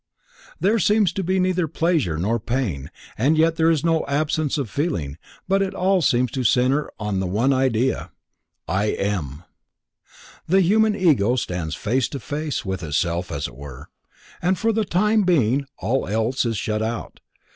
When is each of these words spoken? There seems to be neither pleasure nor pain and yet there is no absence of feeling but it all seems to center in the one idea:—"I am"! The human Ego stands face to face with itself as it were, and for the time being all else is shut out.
There 0.59 0.79
seems 0.79 1.13
to 1.13 1.23
be 1.23 1.39
neither 1.39 1.67
pleasure 1.67 2.17
nor 2.17 2.39
pain 2.39 2.89
and 3.19 3.37
yet 3.37 3.55
there 3.57 3.69
is 3.69 3.83
no 3.83 4.03
absence 4.07 4.57
of 4.57 4.67
feeling 4.67 5.19
but 5.47 5.61
it 5.61 5.75
all 5.75 6.01
seems 6.01 6.31
to 6.31 6.43
center 6.43 6.89
in 6.99 7.19
the 7.19 7.27
one 7.27 7.53
idea:—"I 7.53 8.85
am"! 8.85 9.43
The 10.47 10.61
human 10.61 10.95
Ego 10.95 11.35
stands 11.35 11.75
face 11.75 12.07
to 12.09 12.19
face 12.19 12.65
with 12.65 12.81
itself 12.81 13.31
as 13.31 13.47
it 13.47 13.55
were, 13.55 13.89
and 14.41 14.57
for 14.57 14.73
the 14.73 14.85
time 14.85 15.21
being 15.21 15.67
all 15.77 16.07
else 16.07 16.45
is 16.47 16.57
shut 16.57 16.81
out. 16.81 17.19